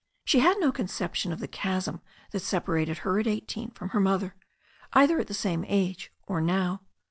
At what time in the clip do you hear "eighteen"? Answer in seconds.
3.27-3.69